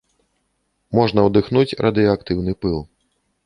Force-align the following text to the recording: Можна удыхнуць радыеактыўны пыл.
Можна 1.01 1.27
удыхнуць 1.29 1.77
радыеактыўны 1.85 2.51
пыл. 2.65 2.77